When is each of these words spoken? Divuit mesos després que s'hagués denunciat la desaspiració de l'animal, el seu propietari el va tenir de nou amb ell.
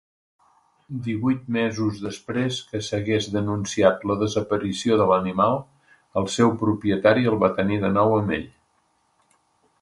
Divuit 1.07 1.41
mesos 1.57 1.99
després 2.05 2.57
que 2.71 2.81
s'hagués 2.87 3.27
denunciat 3.35 4.07
la 4.13 4.15
desaspiració 4.23 4.97
de 5.03 5.07
l'animal, 5.13 5.61
el 6.23 6.31
seu 6.37 6.55
propietari 6.63 7.29
el 7.35 7.39
va 7.45 7.53
tenir 7.61 7.79
de 7.85 7.93
nou 8.01 8.17
amb 8.23 8.35
ell. 8.41 8.51